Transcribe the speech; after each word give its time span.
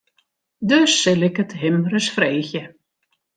Dus 0.69 0.91
sil 1.01 1.21
ik 1.27 1.35
it 1.43 1.53
him 1.61 1.77
ris 1.91 2.07
freegje. 2.15 2.63